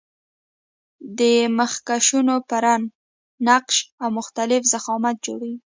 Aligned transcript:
دا 1.17 1.33
مخکشونه 1.59 2.35
په 2.47 2.55
رنګ، 2.65 2.85
نقش 3.47 3.75
او 4.01 4.09
مختلف 4.17 4.61
ضخامت 4.73 5.15
جوړیږي. 5.25 5.59